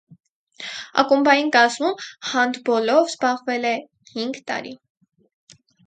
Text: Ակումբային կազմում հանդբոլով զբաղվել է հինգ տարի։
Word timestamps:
Ակումբային 1.03 1.51
կազմում 1.57 2.01
հանդբոլով 2.31 3.13
զբաղվել 3.13 3.71
է 3.77 3.79
հինգ 4.17 4.45
տարի։ 4.53 4.77